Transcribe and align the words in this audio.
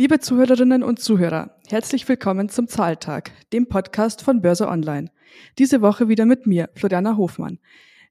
Liebe 0.00 0.18
Zuhörerinnen 0.18 0.82
und 0.82 0.98
Zuhörer, 0.98 1.58
herzlich 1.68 2.08
willkommen 2.08 2.48
zum 2.48 2.68
Zahltag, 2.68 3.32
dem 3.52 3.68
Podcast 3.68 4.22
von 4.22 4.40
Börse 4.40 4.66
Online. 4.66 5.10
Diese 5.58 5.82
Woche 5.82 6.08
wieder 6.08 6.24
mit 6.24 6.46
mir, 6.46 6.70
Floriana 6.74 7.18
Hofmann. 7.18 7.58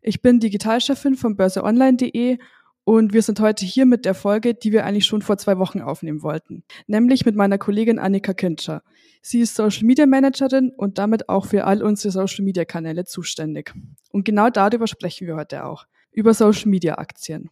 Ich 0.04 0.21
bin 0.21 0.39
Digitalchefin 0.39 1.15
von 1.15 1.36
börseonline.de 1.36 2.38
und 2.83 3.14
wir 3.14 3.23
sind 3.23 3.39
heute 3.39 3.65
hier 3.65 3.88
mit 3.88 4.05
der 4.05 4.14
Folge, 4.14 4.54
die 4.54 4.71
wir 4.71 4.86
eigentlich 4.86 5.07
schon 5.07 5.23
vor 5.23 5.39
zwei 5.39 5.57
Wochen 5.57 5.82
aufnehmen 5.82 6.21
wollten, 6.21 6.64
nämlich 6.86 7.25
mit 7.25 7.36
meiner 7.36 7.57
Kollegin 7.57 7.97
Annika 7.97 8.36
Kintscher. 8.36 8.83
Sie 9.24 9.39
ist 9.39 9.56
Social 9.56 9.87
Media 9.87 10.06
Managerin 10.06 10.71
und 10.78 11.00
damit 11.00 11.28
auch 11.28 11.47
für 11.47 11.65
all 11.65 11.82
unsere 11.82 12.11
Social 12.11 12.46
Media 12.46 12.65
Kanäle 12.65 13.06
zuständig. 13.06 13.74
Und 14.11 14.25
genau 14.25 14.51
darüber 14.51 14.86
sprechen 14.86 15.25
wir 15.25 15.37
heute 15.37 15.65
auch, 15.65 15.87
über 16.11 16.36
Social 16.36 16.69
Media 16.69 17.00
Aktien. 17.00 17.50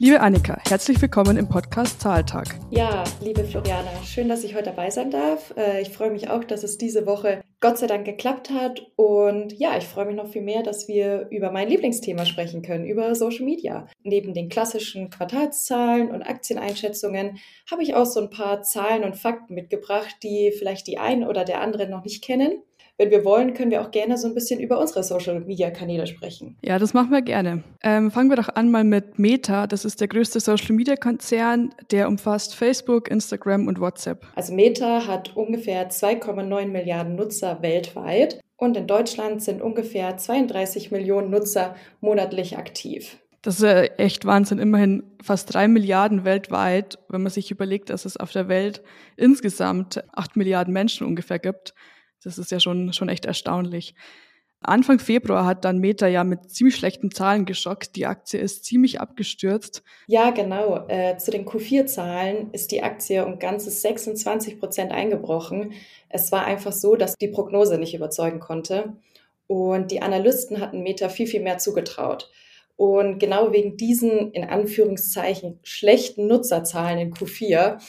Liebe 0.00 0.20
Annika, 0.20 0.56
herzlich 0.68 1.02
willkommen 1.02 1.36
im 1.36 1.48
Podcast 1.48 2.00
Zahltag. 2.00 2.46
Ja, 2.70 3.02
liebe 3.20 3.42
Floriana, 3.42 3.90
schön, 4.04 4.28
dass 4.28 4.44
ich 4.44 4.54
heute 4.54 4.66
dabei 4.66 4.90
sein 4.90 5.10
darf. 5.10 5.52
Äh, 5.56 5.82
ich 5.82 5.88
freue 5.88 6.12
mich 6.12 6.30
auch, 6.30 6.44
dass 6.44 6.62
es 6.62 6.78
diese 6.78 7.04
Woche 7.04 7.40
Gott 7.58 7.78
sei 7.78 7.88
Dank 7.88 8.04
geklappt 8.04 8.50
hat. 8.50 8.80
Und 8.94 9.52
ja, 9.58 9.76
ich 9.76 9.82
freue 9.82 10.06
mich 10.06 10.14
noch 10.14 10.28
viel 10.28 10.42
mehr, 10.42 10.62
dass 10.62 10.86
wir 10.86 11.26
über 11.30 11.50
mein 11.50 11.68
Lieblingsthema 11.68 12.26
sprechen 12.26 12.62
können, 12.62 12.86
über 12.86 13.16
Social 13.16 13.44
Media. 13.44 13.88
Neben 14.04 14.34
den 14.34 14.48
klassischen 14.48 15.10
Quartalszahlen 15.10 16.12
und 16.12 16.22
Aktieneinschätzungen 16.22 17.38
habe 17.68 17.82
ich 17.82 17.96
auch 17.96 18.06
so 18.06 18.20
ein 18.20 18.30
paar 18.30 18.62
Zahlen 18.62 19.02
und 19.02 19.16
Fakten 19.16 19.54
mitgebracht, 19.54 20.14
die 20.22 20.52
vielleicht 20.56 20.86
die 20.86 20.98
einen 20.98 21.26
oder 21.26 21.42
der 21.42 21.60
andere 21.60 21.88
noch 21.88 22.04
nicht 22.04 22.22
kennen 22.22 22.62
wenn 22.98 23.12
wir 23.12 23.24
wollen, 23.24 23.54
können 23.54 23.70
wir 23.70 23.80
auch 23.80 23.92
gerne 23.92 24.18
so 24.18 24.26
ein 24.26 24.34
bisschen 24.34 24.58
über 24.58 24.80
unsere 24.80 25.04
Social-Media-Kanäle 25.04 26.08
sprechen. 26.08 26.56
Ja, 26.62 26.80
das 26.80 26.94
machen 26.94 27.12
wir 27.12 27.22
gerne. 27.22 27.62
Ähm, 27.82 28.10
fangen 28.10 28.28
wir 28.28 28.36
doch 28.36 28.48
an 28.48 28.72
mal 28.72 28.82
mit 28.82 29.20
Meta. 29.20 29.68
Das 29.68 29.84
ist 29.84 30.00
der 30.00 30.08
größte 30.08 30.40
Social-Media-Konzern, 30.40 31.72
der 31.92 32.08
umfasst 32.08 32.56
Facebook, 32.56 33.08
Instagram 33.08 33.68
und 33.68 33.80
WhatsApp. 33.80 34.26
Also 34.34 34.52
Meta 34.52 35.06
hat 35.06 35.36
ungefähr 35.36 35.88
2,9 35.88 36.66
Milliarden 36.66 37.14
Nutzer 37.14 37.62
weltweit 37.62 38.40
und 38.56 38.76
in 38.76 38.88
Deutschland 38.88 39.42
sind 39.44 39.62
ungefähr 39.62 40.16
32 40.16 40.90
Millionen 40.90 41.30
Nutzer 41.30 41.76
monatlich 42.00 42.58
aktiv. 42.58 43.16
Das 43.42 43.60
ist 43.60 43.92
echt 43.98 44.24
Wahnsinn. 44.24 44.58
Immerhin 44.58 45.04
fast 45.22 45.54
drei 45.54 45.68
Milliarden 45.68 46.24
weltweit, 46.24 46.98
wenn 47.08 47.22
man 47.22 47.30
sich 47.30 47.52
überlegt, 47.52 47.90
dass 47.90 48.04
es 48.04 48.16
auf 48.16 48.32
der 48.32 48.48
Welt 48.48 48.82
insgesamt 49.16 50.02
acht 50.12 50.36
Milliarden 50.36 50.74
Menschen 50.74 51.06
ungefähr 51.06 51.38
gibt. 51.38 51.72
Das 52.22 52.38
ist 52.38 52.50
ja 52.50 52.60
schon, 52.60 52.92
schon 52.92 53.08
echt 53.08 53.24
erstaunlich. 53.24 53.94
Anfang 54.60 54.98
Februar 54.98 55.46
hat 55.46 55.64
dann 55.64 55.78
Meta 55.78 56.08
ja 56.08 56.24
mit 56.24 56.50
ziemlich 56.50 56.74
schlechten 56.74 57.12
Zahlen 57.12 57.44
geschockt. 57.44 57.94
Die 57.94 58.06
Aktie 58.06 58.40
ist 58.40 58.64
ziemlich 58.64 59.00
abgestürzt. 59.00 59.84
Ja, 60.08 60.30
genau. 60.30 60.86
Äh, 60.88 61.16
zu 61.16 61.30
den 61.30 61.46
Q4-Zahlen 61.46 62.50
ist 62.52 62.72
die 62.72 62.82
Aktie 62.82 63.24
um 63.24 63.38
ganzes 63.38 63.82
26 63.82 64.58
Prozent 64.58 64.90
eingebrochen. 64.90 65.74
Es 66.08 66.32
war 66.32 66.44
einfach 66.44 66.72
so, 66.72 66.96
dass 66.96 67.14
die 67.14 67.28
Prognose 67.28 67.78
nicht 67.78 67.94
überzeugen 67.94 68.40
konnte. 68.40 68.96
Und 69.46 69.92
die 69.92 70.02
Analysten 70.02 70.60
hatten 70.60 70.82
Meta 70.82 71.08
viel, 71.08 71.28
viel 71.28 71.42
mehr 71.42 71.58
zugetraut. 71.58 72.30
Und 72.76 73.18
genau 73.18 73.52
wegen 73.52 73.76
diesen, 73.76 74.32
in 74.32 74.44
Anführungszeichen, 74.44 75.60
schlechten 75.62 76.26
Nutzerzahlen 76.26 76.98
in 76.98 77.14
Q4 77.14 77.80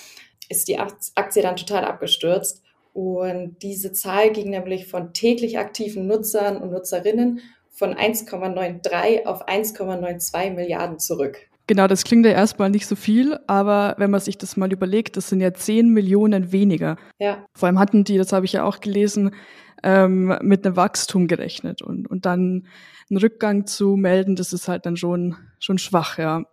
ist 0.50 0.68
die 0.68 0.80
Aktie 0.80 1.42
dann 1.42 1.56
total 1.56 1.84
abgestürzt. 1.86 2.64
Und 2.94 3.58
diese 3.62 3.92
Zahl 3.94 4.32
ging 4.32 4.50
nämlich 4.50 4.88
von 4.88 5.14
täglich 5.14 5.60
aktiven 5.60 6.08
Nutzern 6.08 6.58
und 6.58 6.72
Nutzerinnen 6.72 7.42
von 7.70 7.94
1,93 7.94 9.26
auf 9.26 9.48
1,92 9.48 10.52
Milliarden 10.52 11.00
zurück. 11.00 11.38
Genau, 11.68 11.86
das 11.86 12.04
klingt 12.04 12.26
ja 12.26 12.32
erstmal 12.32 12.72
nicht 12.72 12.88
so 12.88 12.96
viel, 12.96 13.38
aber 13.46 13.94
wenn 14.00 14.10
man 14.10 14.20
sich 14.20 14.40
das 14.40 14.58
mal 14.58 14.72
überlegt, 14.74 15.18
das 15.18 15.30
sind 15.30 15.40
ja 15.40 15.54
10 15.54 15.90
Millionen 15.90 16.52
weniger. 16.52 16.98
Ja. 17.20 17.46
Vor 17.54 17.68
allem 17.68 17.78
hatten 17.78 18.04
die, 18.04 18.18
das 18.18 18.34
habe 18.34 18.46
ich 18.46 18.54
ja 18.54 18.64
auch 18.64 18.80
gelesen, 18.80 19.36
ähm, 19.84 20.36
mit 20.42 20.66
einem 20.66 20.76
Wachstum 20.76 21.28
gerechnet 21.28 21.84
und, 21.84 22.10
und 22.10 22.26
dann 22.26 22.68
einen 23.10 23.18
Rückgang 23.18 23.68
zu 23.68 23.96
melden, 23.96 24.36
das 24.36 24.52
ist 24.52 24.68
halt 24.68 24.88
dann 24.88 24.98
schon, 24.98 25.36
schon 25.60 25.78
schwach, 25.78 26.18
ja. 26.18 26.44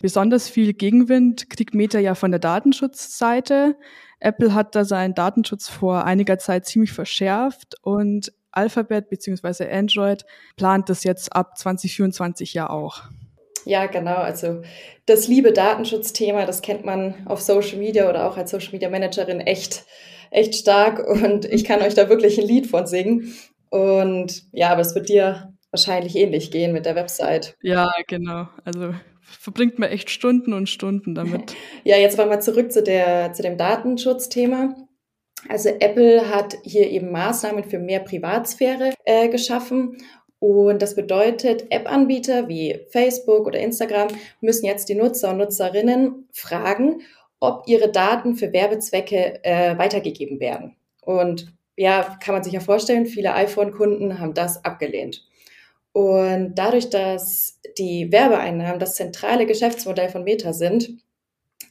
Besonders 0.00 0.48
viel 0.48 0.72
Gegenwind 0.72 1.50
kriegt 1.50 1.74
Meta 1.74 1.98
ja 1.98 2.14
von 2.14 2.30
der 2.30 2.40
Datenschutzseite. 2.40 3.76
Apple 4.18 4.54
hat 4.54 4.74
da 4.74 4.84
seinen 4.84 5.14
Datenschutz 5.14 5.68
vor 5.68 6.04
einiger 6.04 6.38
Zeit 6.38 6.66
ziemlich 6.66 6.92
verschärft 6.92 7.76
und 7.82 8.32
Alphabet 8.52 9.10
bzw. 9.10 9.70
Android 9.70 10.24
plant 10.56 10.88
das 10.88 11.04
jetzt 11.04 11.34
ab 11.34 11.56
2024 11.56 12.54
ja 12.54 12.68
auch. 12.68 13.02
Ja, 13.64 13.86
genau. 13.86 14.16
Also 14.16 14.62
das 15.06 15.28
liebe 15.28 15.52
Datenschutzthema, 15.52 16.46
das 16.46 16.62
kennt 16.62 16.84
man 16.84 17.14
auf 17.26 17.40
Social 17.40 17.78
Media 17.78 18.08
oder 18.08 18.26
auch 18.26 18.36
als 18.36 18.50
Social 18.50 18.72
Media 18.72 18.88
Managerin 18.88 19.40
echt, 19.40 19.84
echt 20.30 20.54
stark. 20.54 21.06
Und 21.06 21.44
ich 21.44 21.64
kann 21.64 21.82
euch 21.82 21.94
da 21.94 22.08
wirklich 22.08 22.38
ein 22.38 22.46
Lied 22.46 22.66
von 22.66 22.86
singen. 22.86 23.34
Und 23.68 24.44
ja, 24.52 24.70
aber 24.70 24.80
es 24.80 24.94
wird 24.94 25.08
dir 25.08 25.52
wahrscheinlich 25.70 26.16
ähnlich 26.16 26.50
gehen 26.50 26.72
mit 26.72 26.86
der 26.86 26.96
Website. 26.96 27.56
Ja, 27.62 27.90
genau. 28.08 28.48
Also 28.64 28.94
verbringt 29.38 29.78
man 29.78 29.90
echt 29.90 30.10
Stunden 30.10 30.52
und 30.52 30.68
Stunden 30.68 31.14
damit. 31.14 31.54
Ja, 31.84 31.96
jetzt 31.96 32.18
wollen 32.18 32.30
wir 32.30 32.40
zurück 32.40 32.72
zu, 32.72 32.82
der, 32.82 33.32
zu 33.32 33.42
dem 33.42 33.56
Datenschutzthema. 33.56 34.74
Also 35.48 35.70
Apple 35.70 36.28
hat 36.28 36.56
hier 36.62 36.90
eben 36.90 37.10
Maßnahmen 37.10 37.64
für 37.64 37.78
mehr 37.78 38.00
Privatsphäre 38.00 38.92
äh, 39.04 39.28
geschaffen. 39.28 39.96
Und 40.38 40.80
das 40.80 40.94
bedeutet, 40.94 41.66
App-Anbieter 41.70 42.48
wie 42.48 42.80
Facebook 42.90 43.46
oder 43.46 43.60
Instagram 43.60 44.08
müssen 44.40 44.66
jetzt 44.66 44.88
die 44.88 44.94
Nutzer 44.94 45.30
und 45.30 45.38
Nutzerinnen 45.38 46.28
fragen, 46.32 47.02
ob 47.40 47.64
ihre 47.66 47.90
Daten 47.90 48.36
für 48.36 48.52
Werbezwecke 48.52 49.44
äh, 49.44 49.76
weitergegeben 49.78 50.40
werden. 50.40 50.76
Und 51.02 51.52
ja, 51.76 52.18
kann 52.22 52.34
man 52.34 52.44
sich 52.44 52.52
ja 52.52 52.60
vorstellen, 52.60 53.06
viele 53.06 53.34
iPhone-Kunden 53.34 54.18
haben 54.18 54.34
das 54.34 54.64
abgelehnt. 54.64 55.26
Und 55.92 56.54
dadurch, 56.54 56.90
dass 56.90 57.60
die 57.78 58.12
Werbeeinnahmen 58.12 58.78
das 58.78 58.94
zentrale 58.94 59.46
Geschäftsmodell 59.46 60.08
von 60.08 60.24
Meta 60.24 60.52
sind, 60.52 60.90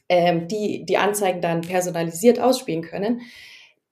ähm, 0.08 0.48
die 0.48 0.84
die 0.84 0.98
Anzeigen 0.98 1.40
dann 1.40 1.62
personalisiert 1.62 2.40
ausspielen 2.40 2.82
können, 2.82 3.22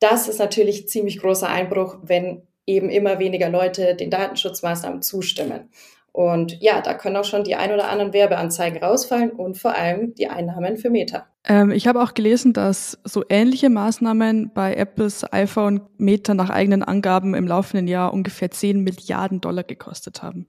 das 0.00 0.28
ist 0.28 0.38
natürlich 0.38 0.88
ziemlich 0.88 1.19
großer 1.19 1.49
Einbruch, 1.49 1.97
wenn 2.03 2.43
eben 2.67 2.91
immer 2.91 3.19
weniger 3.19 3.49
Leute 3.49 3.94
den 3.94 4.11
Datenschutzmaßnahmen 4.11 5.03
zustimmen. 5.03 5.71
Und 6.19 6.61
ja, 6.61 6.81
da 6.81 6.95
können 6.95 7.17
auch 7.17 7.25
schon 7.25 7.45
die 7.45 7.55
ein 7.55 7.71
oder 7.73 7.89
anderen 7.89 8.12
Werbeanzeigen 8.12 8.83
rausfallen 8.83 9.31
und 9.31 9.56
vor 9.56 9.77
allem 9.77 10.17
die 10.17 10.27
Einnahmen 10.27 10.77
für 10.77 10.91
Meta. 10.91 11.29
Ähm, 11.45 11.71
ich 11.71 11.87
habe 11.87 12.03
auch 12.03 12.12
gelesen, 12.12 12.53
dass 12.53 12.99
so 13.05 13.23
ähnliche 13.29 13.71
Maßnahmen 13.71 14.51
bei 14.53 14.75
Apples 14.75 15.33
iPhone 15.33 15.83
Meta 15.97 16.34
nach 16.34 16.51
eigenen 16.51 16.83
Angaben 16.83 17.34
im 17.34 17.47
laufenden 17.47 17.87
Jahr 17.87 18.12
ungefähr 18.12 18.51
10 18.51 18.83
Milliarden 18.83 19.41
Dollar 19.41 19.62
gekostet 19.62 20.21
haben 20.21 20.49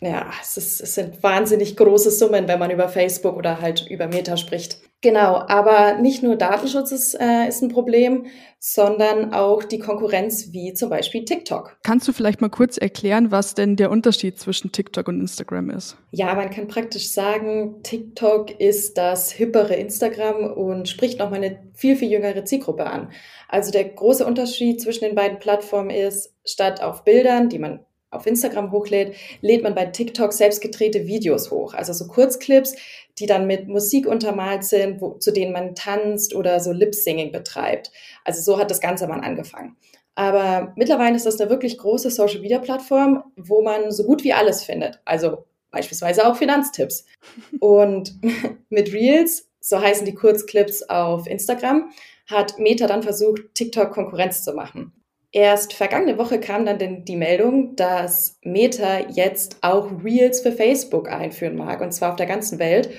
ja, 0.00 0.30
es, 0.42 0.56
ist, 0.56 0.80
es 0.80 0.94
sind 0.94 1.22
wahnsinnig 1.22 1.76
große 1.76 2.10
Summen, 2.10 2.48
wenn 2.48 2.58
man 2.58 2.70
über 2.70 2.88
Facebook 2.88 3.36
oder 3.36 3.60
halt 3.60 3.86
über 3.88 4.06
Meta 4.06 4.36
spricht. 4.36 4.78
Genau, 5.00 5.36
aber 5.48 5.98
nicht 5.98 6.22
nur 6.22 6.36
Datenschutz 6.36 6.90
ist, 6.90 7.14
äh, 7.20 7.46
ist 7.46 7.62
ein 7.62 7.68
Problem, 7.68 8.26
sondern 8.58 9.34
auch 9.34 9.62
die 9.62 9.78
Konkurrenz 9.78 10.52
wie 10.52 10.72
zum 10.72 10.88
Beispiel 10.88 11.26
TikTok. 11.26 11.76
Kannst 11.82 12.08
du 12.08 12.12
vielleicht 12.12 12.40
mal 12.40 12.48
kurz 12.48 12.78
erklären, 12.78 13.30
was 13.30 13.54
denn 13.54 13.76
der 13.76 13.90
Unterschied 13.90 14.38
zwischen 14.38 14.72
TikTok 14.72 15.08
und 15.08 15.20
Instagram 15.20 15.68
ist? 15.68 15.98
Ja, 16.10 16.34
man 16.34 16.48
kann 16.48 16.68
praktisch 16.68 17.10
sagen, 17.10 17.82
TikTok 17.82 18.58
ist 18.58 18.96
das 18.96 19.30
hippere 19.30 19.74
Instagram 19.74 20.50
und 20.52 20.88
spricht 20.88 21.18
nochmal 21.18 21.44
eine 21.44 21.58
viel, 21.74 21.96
viel 21.96 22.10
jüngere 22.10 22.46
Zielgruppe 22.46 22.86
an. 22.86 23.10
Also 23.48 23.70
der 23.70 23.84
große 23.84 24.24
Unterschied 24.24 24.80
zwischen 24.80 25.04
den 25.04 25.14
beiden 25.14 25.38
Plattformen 25.38 25.90
ist, 25.90 26.34
statt 26.46 26.82
auf 26.82 27.04
Bildern, 27.04 27.50
die 27.50 27.58
man 27.58 27.80
auf 28.14 28.26
Instagram 28.26 28.72
hochlädt, 28.72 29.14
lädt 29.40 29.62
man 29.62 29.74
bei 29.74 29.86
TikTok 29.86 30.32
selbst 30.32 30.60
gedrehte 30.60 31.06
Videos 31.06 31.50
hoch. 31.50 31.74
Also 31.74 31.92
so 31.92 32.06
Kurzclips, 32.06 32.74
die 33.18 33.26
dann 33.26 33.46
mit 33.46 33.68
Musik 33.68 34.06
untermalt 34.06 34.64
sind, 34.64 35.00
wo, 35.00 35.14
zu 35.14 35.32
denen 35.32 35.52
man 35.52 35.74
tanzt 35.74 36.34
oder 36.34 36.60
so 36.60 36.72
Lip-Singing 36.72 37.32
betreibt. 37.32 37.92
Also 38.24 38.40
so 38.40 38.58
hat 38.58 38.70
das 38.70 38.80
Ganze 38.80 39.06
mal 39.06 39.20
angefangen. 39.20 39.76
Aber 40.16 40.72
mittlerweile 40.76 41.16
ist 41.16 41.26
das 41.26 41.40
eine 41.40 41.50
wirklich 41.50 41.78
große 41.78 42.10
Social-Media-Plattform, 42.10 43.24
wo 43.36 43.62
man 43.62 43.90
so 43.90 44.04
gut 44.04 44.22
wie 44.24 44.32
alles 44.32 44.62
findet. 44.62 45.00
Also 45.04 45.44
beispielsweise 45.70 46.26
auch 46.26 46.36
Finanztipps. 46.36 47.06
Und 47.60 48.14
mit 48.68 48.92
Reels, 48.92 49.48
so 49.60 49.80
heißen 49.80 50.06
die 50.06 50.14
Kurzclips 50.14 50.82
auf 50.82 51.26
Instagram, 51.26 51.90
hat 52.26 52.58
Meta 52.58 52.86
dann 52.86 53.02
versucht, 53.02 53.42
TikTok 53.54 53.90
Konkurrenz 53.90 54.44
zu 54.44 54.54
machen. 54.54 54.92
Erst 55.34 55.72
vergangene 55.72 56.16
Woche 56.16 56.38
kam 56.38 56.64
dann 56.64 57.04
die 57.04 57.16
Meldung, 57.16 57.74
dass 57.74 58.38
Meta 58.44 59.00
jetzt 59.10 59.56
auch 59.62 59.90
Reels 60.04 60.38
für 60.38 60.52
Facebook 60.52 61.10
einführen 61.10 61.56
mag, 61.56 61.80
und 61.80 61.90
zwar 61.90 62.10
auf 62.10 62.16
der 62.16 62.26
ganzen 62.26 62.60
Welt. 62.60 62.90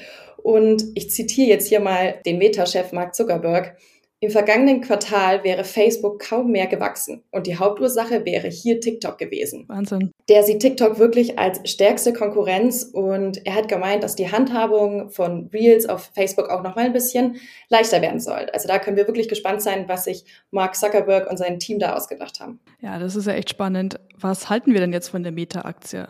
Und 0.43 0.83
ich 0.95 1.09
zitiere 1.11 1.47
jetzt 1.47 1.69
hier 1.69 1.79
mal 1.79 2.19
den 2.25 2.37
Meta-Chef 2.37 2.91
Mark 2.91 3.15
Zuckerberg. 3.15 3.77
Im 4.21 4.31
vergangenen 4.31 4.79
Quartal 4.79 5.43
wäre 5.43 5.65
Facebook 5.65 6.19
kaum 6.19 6.49
mehr 6.51 6.67
gewachsen 6.67 7.23
und 7.31 7.47
die 7.47 7.57
Hauptursache 7.57 8.25
wäre 8.25 8.47
hier 8.47 8.79
TikTok 8.79 9.17
gewesen. 9.17 9.65
Wahnsinn. 9.67 10.11
Der 10.29 10.43
sieht 10.43 10.61
TikTok 10.61 10.97
wirklich 10.99 11.37
als 11.37 11.69
stärkste 11.69 12.13
Konkurrenz 12.13 12.83
und 12.83 13.45
er 13.45 13.55
hat 13.55 13.67
gemeint, 13.67 14.03
dass 14.03 14.15
die 14.15 14.31
Handhabung 14.31 15.09
von 15.09 15.49
Reels 15.53 15.87
auf 15.87 16.11
Facebook 16.15 16.49
auch 16.49 16.63
noch 16.63 16.75
mal 16.75 16.85
ein 16.85 16.93
bisschen 16.93 17.35
leichter 17.67 18.01
werden 18.01 18.21
soll. 18.21 18.47
Also 18.53 18.69
da 18.69 18.79
können 18.79 18.95
wir 18.95 19.05
wirklich 19.05 19.27
gespannt 19.27 19.61
sein, 19.61 19.89
was 19.89 20.05
sich 20.05 20.23
Mark 20.49 20.75
Zuckerberg 20.75 21.29
und 21.29 21.37
sein 21.37 21.59
Team 21.59 21.79
da 21.79 21.95
ausgedacht 21.95 22.39
haben. 22.39 22.61
Ja, 22.79 22.97
das 22.97 23.17
ist 23.17 23.27
ja 23.27 23.33
echt 23.33 23.49
spannend. 23.49 23.99
Was 24.17 24.49
halten 24.49 24.71
wir 24.71 24.79
denn 24.79 24.93
jetzt 24.93 25.09
von 25.09 25.23
der 25.23 25.33
Meta-Aktie? 25.33 26.07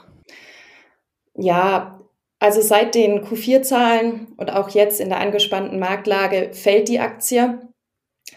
Ja, 1.34 2.00
also 2.40 2.62
seit 2.62 2.94
den 2.94 3.26
Q4-Zahlen 3.26 4.28
und 4.38 4.54
auch 4.54 4.70
jetzt 4.70 5.02
in 5.02 5.10
der 5.10 5.20
angespannten 5.20 5.80
Marktlage 5.80 6.52
fällt 6.54 6.88
die 6.88 7.00
Aktie. 7.00 7.60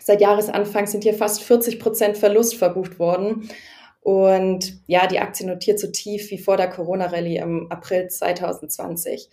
Seit 0.09 0.23
Jahresanfang 0.23 0.87
sind 0.87 1.05
hier 1.05 1.13
fast 1.13 1.43
40 1.43 1.79
Prozent 1.79 2.17
Verlust 2.17 2.57
verbucht 2.57 2.99
worden. 2.99 3.51
Und 4.01 4.81
ja, 4.87 5.07
die 5.07 5.19
Aktie 5.19 5.47
notiert 5.47 5.79
so 5.79 5.89
tief 5.89 6.31
wie 6.31 6.39
vor 6.39 6.57
der 6.57 6.71
Corona-Rallye 6.71 7.37
im 7.37 7.71
April 7.71 8.09
2020. 8.09 9.29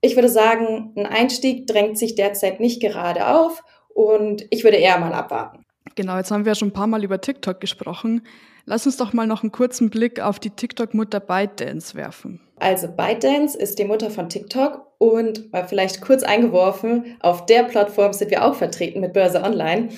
Ich 0.00 0.14
würde 0.14 0.30
sagen, 0.30 0.94
ein 0.96 1.04
Einstieg 1.04 1.66
drängt 1.66 1.98
sich 1.98 2.14
derzeit 2.14 2.60
nicht 2.60 2.80
gerade 2.80 3.26
auf 3.26 3.62
und 3.90 4.46
ich 4.48 4.64
würde 4.64 4.78
eher 4.78 4.98
mal 4.98 5.12
abwarten. 5.12 5.66
Genau, 5.96 6.16
jetzt 6.16 6.30
haben 6.30 6.46
wir 6.46 6.52
ja 6.52 6.56
schon 6.56 6.68
ein 6.68 6.72
paar 6.72 6.86
Mal 6.86 7.04
über 7.04 7.20
TikTok 7.20 7.60
gesprochen. 7.60 8.22
Lass 8.64 8.86
uns 8.86 8.96
doch 8.96 9.12
mal 9.12 9.26
noch 9.26 9.42
einen 9.42 9.52
kurzen 9.52 9.90
Blick 9.90 10.20
auf 10.20 10.38
die 10.38 10.50
TikTok-Mutter 10.50 11.20
ByteDance 11.20 11.94
werfen. 11.94 12.40
Also 12.56 12.88
ByteDance 12.88 13.56
ist 13.56 13.78
die 13.78 13.84
Mutter 13.84 14.10
von 14.10 14.28
TikTok 14.28 14.86
und 14.98 15.52
mal 15.52 15.66
vielleicht 15.66 16.02
kurz 16.02 16.22
eingeworfen, 16.22 17.16
auf 17.20 17.46
der 17.46 17.62
Plattform 17.64 18.12
sind 18.12 18.30
wir 18.30 18.44
auch 18.44 18.54
vertreten 18.54 19.00
mit 19.00 19.14
Börse 19.14 19.42
Online. 19.42 19.88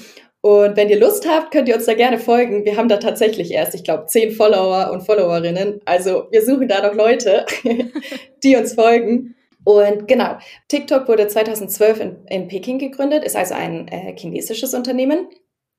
Und 0.42 0.76
wenn 0.76 0.88
ihr 0.88 0.98
Lust 0.98 1.28
habt, 1.28 1.52
könnt 1.52 1.68
ihr 1.68 1.76
uns 1.76 1.86
da 1.86 1.94
gerne 1.94 2.18
folgen. 2.18 2.64
Wir 2.64 2.76
haben 2.76 2.88
da 2.88 2.96
tatsächlich 2.96 3.52
erst, 3.52 3.74
ich 3.74 3.84
glaube, 3.84 4.06
zehn 4.06 4.32
Follower 4.32 4.90
und 4.92 5.02
Followerinnen. 5.02 5.80
Also 5.84 6.26
wir 6.30 6.44
suchen 6.44 6.66
da 6.66 6.86
noch 6.86 6.94
Leute, 6.94 7.46
die 8.42 8.56
uns 8.56 8.74
folgen. 8.74 9.36
Und 9.64 10.08
genau, 10.08 10.38
TikTok 10.68 11.06
wurde 11.06 11.28
2012 11.28 12.00
in, 12.00 12.26
in 12.28 12.48
Peking 12.48 12.80
gegründet, 12.80 13.22
ist 13.24 13.36
also 13.36 13.54
ein 13.54 13.86
äh, 13.88 14.16
chinesisches 14.16 14.74
Unternehmen 14.74 15.28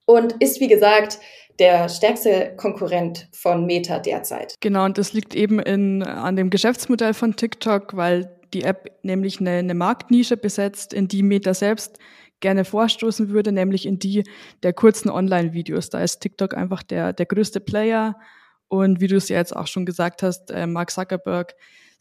und 0.06 0.42
ist, 0.42 0.62
wie 0.62 0.68
gesagt, 0.68 1.20
der 1.60 1.88
stärkste 1.90 2.54
Konkurrent 2.58 3.28
von 3.32 3.66
Meta 3.66 4.00
derzeit. 4.00 4.56
Genau, 4.60 4.86
und 4.86 4.98
das 4.98 5.14
liegt 5.14 5.36
eben 5.36 5.60
in, 5.60 6.04
an 6.04 6.36
dem 6.36 6.50
Geschäftsmodell 6.50 7.14
von 7.14 7.36
TikTok, 7.36 7.96
weil 7.96 8.36
die 8.54 8.64
App 8.64 8.92
nämlich 9.04 9.40
eine, 9.40 9.52
eine 9.52 9.74
Marktnische 9.74 10.38
besetzt, 10.38 10.94
in 10.94 11.08
die 11.08 11.24
Meta 11.24 11.54
selbst 11.54 12.00
gerne 12.40 12.66
vorstoßen 12.66 13.30
würde, 13.30 13.52
nämlich 13.52 13.86
in 13.86 14.00
die 14.00 14.24
der 14.64 14.74
kurzen 14.74 15.10
Online-Videos. 15.10 15.90
Da 15.90 16.02
ist 16.02 16.20
TikTok 16.20 16.56
einfach 16.56 16.84
der, 16.84 17.14
der 17.14 17.26
größte 17.26 17.60
Player. 17.60 18.16
Und 18.68 19.00
wie 19.00 19.08
du 19.08 19.16
es 19.16 19.30
ja 19.30 19.38
jetzt 19.38 19.56
auch 19.56 19.68
schon 19.68 19.86
gesagt 19.86 20.24
hast, 20.24 20.52
äh, 20.52 20.68
Mark 20.68 20.92
Zuckerberg 20.92 21.56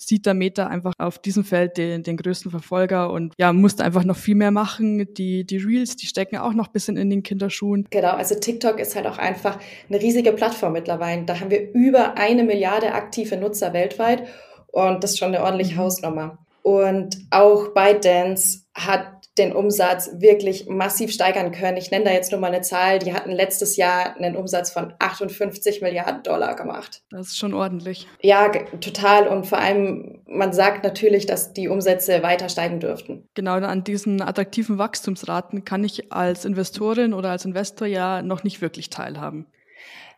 sieht 0.06 0.26
da 0.26 0.34
Meta 0.34 0.66
einfach 0.66 0.94
auf 0.98 1.18
diesem 1.18 1.44
Feld 1.44 1.76
den, 1.76 2.02
den 2.02 2.16
größten 2.16 2.50
Verfolger 2.50 3.10
und 3.10 3.34
ja, 3.38 3.52
musste 3.52 3.84
einfach 3.84 4.04
noch 4.04 4.16
viel 4.16 4.34
mehr 4.34 4.50
machen. 4.50 5.12
Die, 5.14 5.44
die 5.44 5.56
Reels, 5.58 5.96
die 5.96 6.06
stecken 6.06 6.36
auch 6.36 6.52
noch 6.52 6.68
ein 6.68 6.72
bisschen 6.72 6.96
in 6.96 7.10
den 7.10 7.22
Kinderschuhen. 7.22 7.86
Genau, 7.90 8.10
also 8.10 8.34
TikTok 8.34 8.78
ist 8.78 8.96
halt 8.96 9.06
auch 9.06 9.18
einfach 9.18 9.58
eine 9.88 10.00
riesige 10.00 10.32
Plattform 10.32 10.72
mittlerweile. 10.72 11.24
Da 11.24 11.40
haben 11.40 11.50
wir 11.50 11.72
über 11.72 12.16
eine 12.16 12.44
Milliarde 12.44 12.92
aktive 12.92 13.36
Nutzer 13.36 13.72
weltweit 13.72 14.24
und 14.68 15.04
das 15.04 15.12
ist 15.12 15.18
schon 15.18 15.28
eine 15.28 15.42
ordentliche 15.42 15.74
mhm. 15.74 15.78
Hausnummer. 15.78 16.38
Und 16.62 17.18
auch 17.30 17.74
ByteDance 17.74 18.64
hat 18.74 19.21
den 19.38 19.52
Umsatz 19.52 20.10
wirklich 20.18 20.66
massiv 20.68 21.10
steigern 21.10 21.52
können. 21.52 21.78
Ich 21.78 21.90
nenne 21.90 22.04
da 22.04 22.12
jetzt 22.12 22.32
nur 22.32 22.40
mal 22.40 22.48
eine 22.48 22.60
Zahl. 22.60 22.98
Die 22.98 23.14
hatten 23.14 23.30
letztes 23.30 23.76
Jahr 23.76 24.14
einen 24.16 24.36
Umsatz 24.36 24.70
von 24.70 24.92
58 24.98 25.80
Milliarden 25.80 26.22
Dollar 26.22 26.54
gemacht. 26.54 27.02
Das 27.10 27.28
ist 27.28 27.38
schon 27.38 27.54
ordentlich. 27.54 28.06
Ja, 28.20 28.48
total. 28.48 29.28
Und 29.28 29.46
vor 29.46 29.58
allem, 29.58 30.20
man 30.26 30.52
sagt 30.52 30.84
natürlich, 30.84 31.24
dass 31.24 31.54
die 31.54 31.68
Umsätze 31.68 32.22
weiter 32.22 32.50
steigen 32.50 32.78
dürften. 32.78 33.26
Genau, 33.32 33.54
an 33.54 33.84
diesen 33.84 34.20
attraktiven 34.20 34.76
Wachstumsraten 34.76 35.64
kann 35.64 35.82
ich 35.82 36.12
als 36.12 36.44
Investorin 36.44 37.14
oder 37.14 37.30
als 37.30 37.46
Investor 37.46 37.88
ja 37.88 38.20
noch 38.20 38.44
nicht 38.44 38.60
wirklich 38.60 38.90
teilhaben. 38.90 39.46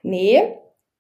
Nee, 0.03 0.43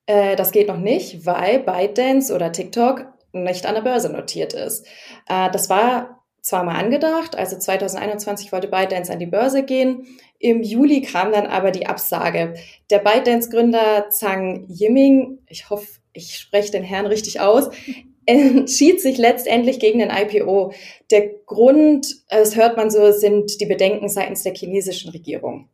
äh, 0.06 0.37
das 0.37 0.52
geht 0.52 0.69
noch 0.69 0.78
nicht, 0.78 1.26
weil 1.26 1.60
ByteDance 1.60 2.32
oder 2.32 2.52
TikTok 2.52 3.06
nicht 3.32 3.67
an 3.67 3.75
der 3.75 3.82
Börse 3.82 4.10
notiert 4.10 4.52
ist. 4.52 4.87
Äh, 5.28 5.50
das 5.50 5.69
war 5.69 6.23
zwar 6.44 6.62
mal 6.62 6.76
angedacht, 6.76 7.37
also 7.37 7.58
2021 7.58 8.52
wollte 8.52 8.69
ByteDance 8.69 9.11
an 9.11 9.19
die 9.19 9.26
Börse 9.26 9.62
gehen. 9.62 10.06
Im 10.38 10.62
Juli 10.62 11.00
kam 11.00 11.32
dann 11.32 11.46
aber 11.46 11.70
die 11.70 11.87
Absage. 11.87 12.55
Der 12.91 12.99
ByteDance-Gründer 12.99 14.11
Zhang 14.11 14.67
Yiming, 14.69 15.38
ich 15.49 15.70
hoffe, 15.70 16.00
ich 16.12 16.37
spreche 16.37 16.70
den 16.70 16.85
Herrn 16.85 17.06
richtig 17.06 17.41
aus, 17.41 17.70
entschied 18.26 19.00
sich 19.00 19.17
letztendlich 19.17 19.81
gegen 19.81 20.00
den 20.00 20.11
IPO. 20.11 20.75
Der 21.11 21.31
Grund, 21.46 22.14
das 22.29 22.56
hört 22.56 22.76
man 22.76 22.91
so, 22.91 23.11
sind 23.11 23.58
die 23.58 23.67
Bedenken 23.67 24.11
seitens 24.11 24.43
der 24.43 24.55
chinesischen 24.55 25.12
Regierung. 25.12 25.70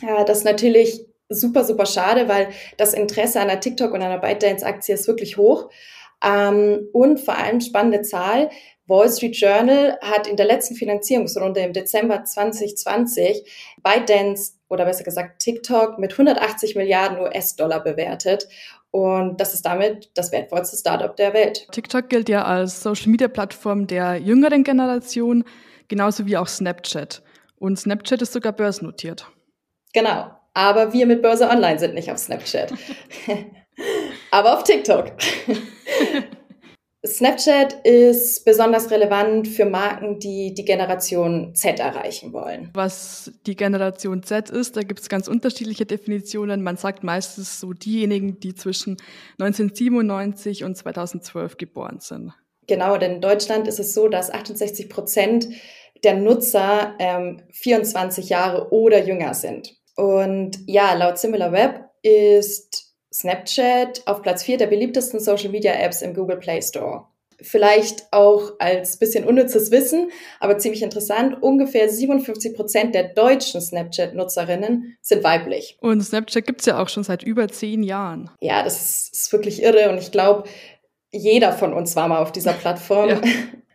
Ja, 0.00 0.22
das 0.22 0.38
ist 0.38 0.44
natürlich 0.44 1.04
super, 1.28 1.64
super 1.64 1.86
schade, 1.86 2.28
weil 2.28 2.50
das 2.76 2.94
Interesse 2.94 3.40
an 3.40 3.48
der 3.48 3.58
TikTok 3.58 3.92
und 3.92 4.02
einer 4.02 4.18
ByteDance-Aktie 4.18 4.94
ist 4.94 5.08
wirklich 5.08 5.36
hoch. 5.36 5.68
Ähm, 6.22 6.88
und 6.92 7.20
vor 7.20 7.36
allem 7.36 7.60
spannende 7.60 8.02
Zahl, 8.02 8.50
Wall 8.86 9.10
Street 9.10 9.36
Journal 9.36 9.98
hat 10.00 10.26
in 10.26 10.36
der 10.36 10.46
letzten 10.46 10.74
Finanzierungsrunde 10.74 11.60
im 11.60 11.72
Dezember 11.72 12.24
2020 12.24 13.76
ByteDance 13.82 14.54
oder 14.68 14.84
besser 14.84 15.04
gesagt 15.04 15.40
TikTok 15.40 15.98
mit 15.98 16.12
180 16.12 16.76
Milliarden 16.76 17.18
US-Dollar 17.18 17.82
bewertet. 17.82 18.48
Und 18.90 19.40
das 19.40 19.54
ist 19.54 19.66
damit 19.66 20.10
das 20.14 20.32
wertvollste 20.32 20.76
Startup 20.76 21.14
der 21.16 21.34
Welt. 21.34 21.66
TikTok 21.72 22.08
gilt 22.08 22.28
ja 22.28 22.44
als 22.44 22.82
Social-Media-Plattform 22.82 23.86
der 23.86 24.16
jüngeren 24.16 24.64
Generation, 24.64 25.44
genauso 25.88 26.26
wie 26.26 26.36
auch 26.36 26.48
Snapchat. 26.48 27.22
Und 27.58 27.78
Snapchat 27.78 28.22
ist 28.22 28.32
sogar 28.32 28.52
börsennotiert. 28.52 29.30
Genau. 29.92 30.30
Aber 30.54 30.92
wir 30.92 31.06
mit 31.06 31.20
Börse 31.20 31.48
Online 31.48 31.78
sind 31.78 31.94
nicht 31.94 32.10
auf 32.10 32.18
Snapchat. 32.18 32.72
Aber 34.30 34.56
auf 34.56 34.64
TikTok. 34.64 35.12
Snapchat 37.06 37.74
ist 37.84 38.44
besonders 38.44 38.90
relevant 38.90 39.46
für 39.48 39.64
Marken, 39.64 40.18
die 40.18 40.54
die 40.54 40.64
Generation 40.64 41.54
Z 41.54 41.78
erreichen 41.78 42.32
wollen. 42.32 42.70
Was 42.74 43.32
die 43.46 43.56
Generation 43.56 44.22
Z 44.22 44.50
ist, 44.50 44.76
da 44.76 44.82
gibt 44.82 45.00
es 45.00 45.08
ganz 45.08 45.28
unterschiedliche 45.28 45.86
Definitionen. 45.86 46.62
Man 46.62 46.76
sagt 46.76 47.04
meistens 47.04 47.60
so 47.60 47.72
diejenigen, 47.72 48.40
die 48.40 48.54
zwischen 48.54 48.96
1997 49.38 50.64
und 50.64 50.76
2012 50.76 51.56
geboren 51.56 52.00
sind. 52.00 52.32
Genau, 52.66 52.96
denn 52.96 53.16
in 53.16 53.20
Deutschland 53.20 53.68
ist 53.68 53.78
es 53.78 53.94
so, 53.94 54.08
dass 54.08 54.30
68 54.30 54.88
Prozent 54.88 55.48
der 56.02 56.16
Nutzer 56.16 56.94
ähm, 56.98 57.42
24 57.52 58.28
Jahre 58.28 58.72
oder 58.72 59.04
jünger 59.04 59.34
sind. 59.34 59.76
Und 59.94 60.58
ja, 60.66 60.94
laut 60.94 61.18
SimilarWeb 61.18 61.84
ist 62.02 62.85
Snapchat 63.12 64.02
auf 64.06 64.22
Platz 64.22 64.42
4 64.42 64.58
der 64.58 64.66
beliebtesten 64.66 65.20
Social 65.20 65.50
Media 65.50 65.72
Apps 65.72 66.02
im 66.02 66.14
Google 66.14 66.38
Play 66.38 66.60
Store. 66.62 67.06
Vielleicht 67.40 68.10
auch 68.12 68.52
als 68.58 68.96
bisschen 68.96 69.24
unnützes 69.24 69.70
Wissen, 69.70 70.10
aber 70.40 70.56
ziemlich 70.56 70.82
interessant. 70.82 71.42
Ungefähr 71.42 71.88
57 71.88 72.54
Prozent 72.54 72.94
der 72.94 73.08
deutschen 73.08 73.60
Snapchat-Nutzerinnen 73.60 74.96
sind 75.02 75.22
weiblich. 75.22 75.76
Und 75.80 76.00
Snapchat 76.00 76.46
gibt 76.46 76.60
es 76.60 76.66
ja 76.66 76.82
auch 76.82 76.88
schon 76.88 77.04
seit 77.04 77.22
über 77.22 77.48
zehn 77.48 77.82
Jahren. 77.82 78.30
Ja, 78.40 78.62
das 78.62 78.80
ist, 78.80 79.14
ist 79.14 79.32
wirklich 79.32 79.62
irre 79.62 79.90
und 79.90 79.98
ich 79.98 80.12
glaube, 80.12 80.48
jeder 81.12 81.52
von 81.52 81.74
uns 81.74 81.94
war 81.94 82.08
mal 82.08 82.22
auf 82.22 82.32
dieser 82.32 82.52
Plattform. 82.52 83.10
Ja. 83.10 83.20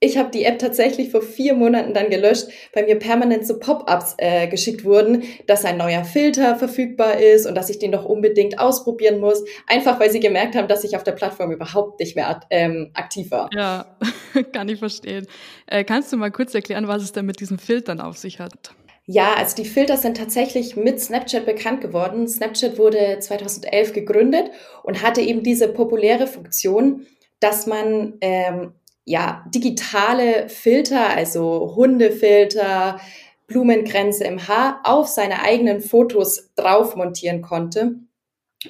Ich 0.00 0.16
habe 0.16 0.30
die 0.30 0.44
App 0.44 0.58
tatsächlich 0.58 1.10
vor 1.10 1.22
vier 1.22 1.54
Monaten 1.54 1.94
dann 1.94 2.10
gelöscht, 2.10 2.48
weil 2.72 2.86
mir 2.86 2.98
permanent 2.98 3.46
so 3.46 3.58
Pop-ups 3.58 4.14
äh, 4.18 4.48
geschickt 4.48 4.84
wurden, 4.84 5.24
dass 5.46 5.64
ein 5.64 5.76
neuer 5.76 6.04
Filter 6.04 6.56
verfügbar 6.56 7.18
ist 7.18 7.46
und 7.46 7.54
dass 7.54 7.70
ich 7.70 7.78
den 7.78 7.92
doch 7.92 8.04
unbedingt 8.04 8.58
ausprobieren 8.58 9.20
muss. 9.20 9.42
Einfach 9.66 10.00
weil 10.00 10.10
sie 10.10 10.20
gemerkt 10.20 10.54
haben, 10.56 10.68
dass 10.68 10.84
ich 10.84 10.96
auf 10.96 11.04
der 11.04 11.12
Plattform 11.12 11.52
überhaupt 11.52 12.00
nicht 12.00 12.16
mehr 12.16 12.40
ähm, 12.50 12.90
aktiv 12.94 13.30
war. 13.30 13.50
Ja, 13.54 13.96
kann 14.52 14.68
ich 14.68 14.78
verstehen. 14.78 15.26
Äh, 15.66 15.84
kannst 15.84 16.12
du 16.12 16.16
mal 16.16 16.30
kurz 16.30 16.54
erklären, 16.54 16.88
was 16.88 17.02
es 17.02 17.12
denn 17.12 17.26
mit 17.26 17.40
diesen 17.40 17.58
Filtern 17.58 18.00
auf 18.00 18.16
sich 18.16 18.40
hat? 18.40 18.74
Ja, 19.12 19.34
also 19.34 19.56
die 19.56 19.64
Filter 19.64 19.96
sind 19.96 20.16
tatsächlich 20.16 20.76
mit 20.76 21.00
Snapchat 21.00 21.44
bekannt 21.44 21.80
geworden. 21.80 22.28
Snapchat 22.28 22.78
wurde 22.78 23.18
2011 23.18 23.92
gegründet 23.92 24.50
und 24.84 25.02
hatte 25.02 25.20
eben 25.20 25.42
diese 25.42 25.66
populäre 25.66 26.28
Funktion, 26.28 27.06
dass 27.40 27.66
man 27.66 28.18
ähm, 28.20 28.74
ja, 29.04 29.44
digitale 29.54 30.48
Filter, 30.48 31.08
also 31.08 31.74
Hundefilter, 31.76 33.00
Blumengrenze 33.46 34.24
im 34.24 34.46
Haar 34.46 34.80
auf 34.84 35.08
seine 35.08 35.42
eigenen 35.42 35.80
Fotos 35.80 36.50
drauf 36.54 36.94
montieren 36.96 37.42
konnte. 37.42 37.96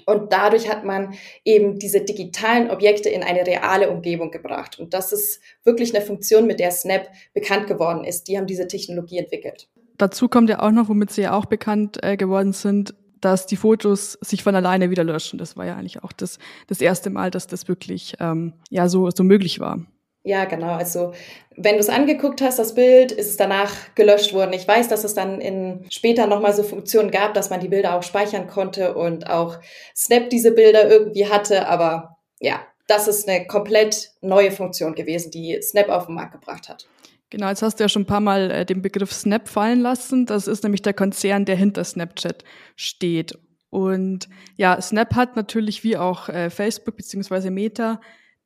Und 0.06 0.32
dadurch 0.32 0.68
hat 0.68 0.84
man 0.84 1.14
eben 1.44 1.78
diese 1.78 2.00
digitalen 2.02 2.70
Objekte 2.70 3.08
in 3.08 3.22
eine 3.22 3.44
reale 3.46 3.90
Umgebung 3.90 4.30
gebracht. 4.30 4.78
Und 4.78 4.94
das 4.94 5.12
ist 5.12 5.40
wirklich 5.64 5.94
eine 5.94 6.04
Funktion, 6.04 6.46
mit 6.46 6.60
der 6.60 6.70
Snap 6.70 7.08
bekannt 7.34 7.66
geworden 7.66 8.04
ist. 8.04 8.28
Die 8.28 8.38
haben 8.38 8.46
diese 8.46 8.68
Technologie 8.68 9.18
entwickelt. 9.18 9.68
dazu 9.99 10.28
kommt 10.28 10.49
ja 10.49 10.60
auch 10.60 10.70
noch, 10.70 10.88
womit 10.88 11.10
sie 11.10 11.22
ja 11.22 11.32
auch 11.32 11.46
bekannt 11.46 11.99
äh, 12.02 12.16
geworden 12.16 12.52
sind, 12.52 12.94
dass 13.20 13.46
die 13.46 13.56
Fotos 13.56 14.12
sich 14.22 14.42
von 14.42 14.54
alleine 14.54 14.90
wieder 14.90 15.04
löschen. 15.04 15.38
Das 15.38 15.56
war 15.56 15.66
ja 15.66 15.76
eigentlich 15.76 16.02
auch 16.02 16.12
das, 16.12 16.38
das 16.68 16.80
erste 16.80 17.10
Mal, 17.10 17.30
dass 17.30 17.46
das 17.46 17.68
wirklich 17.68 18.14
ähm, 18.18 18.54
ja 18.70 18.88
so, 18.88 19.10
so 19.10 19.25
möglich 19.25 19.60
war. 19.60 19.84
Ja, 20.22 20.44
genau. 20.44 20.72
Also 20.72 21.12
wenn 21.56 21.74
du 21.74 21.80
es 21.80 21.88
angeguckt 21.88 22.42
hast, 22.42 22.58
das 22.58 22.74
Bild, 22.74 23.10
ist 23.12 23.28
es 23.28 23.36
danach 23.36 23.72
gelöscht 23.94 24.34
worden. 24.34 24.52
Ich 24.52 24.68
weiß, 24.68 24.88
dass 24.88 25.04
es 25.04 25.14
dann 25.14 25.40
in 25.40 25.86
später 25.90 26.26
nochmal 26.26 26.52
so 26.52 26.62
Funktionen 26.62 27.10
gab, 27.10 27.34
dass 27.34 27.50
man 27.50 27.60
die 27.60 27.68
Bilder 27.68 27.94
auch 27.94 28.02
speichern 28.02 28.46
konnte 28.46 28.94
und 28.94 29.28
auch 29.28 29.58
Snap 29.96 30.28
diese 30.28 30.52
Bilder 30.52 30.90
irgendwie 30.90 31.26
hatte. 31.26 31.68
Aber 31.68 32.18
ja, 32.38 32.60
das 32.86 33.08
ist 33.08 33.28
eine 33.28 33.46
komplett 33.46 34.10
neue 34.20 34.50
Funktion 34.50 34.94
gewesen, 34.94 35.30
die 35.30 35.60
Snap 35.62 35.88
auf 35.88 36.06
den 36.06 36.16
Markt 36.16 36.32
gebracht 36.32 36.68
hat. 36.68 36.86
Genau, 37.30 37.48
jetzt 37.48 37.62
hast 37.62 37.78
du 37.78 37.84
ja 37.84 37.88
schon 37.88 38.02
ein 38.02 38.06
paar 38.06 38.20
Mal 38.20 38.50
äh, 38.50 38.66
den 38.66 38.82
Begriff 38.82 39.12
Snap 39.12 39.48
fallen 39.48 39.80
lassen. 39.80 40.26
Das 40.26 40.48
ist 40.48 40.64
nämlich 40.64 40.82
der 40.82 40.94
Konzern, 40.94 41.44
der 41.44 41.56
hinter 41.56 41.84
Snapchat 41.84 42.44
steht. 42.74 43.38
Und 43.70 44.28
ja, 44.56 44.80
Snap 44.80 45.14
hat 45.14 45.36
natürlich 45.36 45.84
wie 45.84 45.96
auch 45.96 46.28
äh, 46.28 46.50
Facebook 46.50 46.96
beziehungsweise 46.96 47.52
Meta 47.52 48.00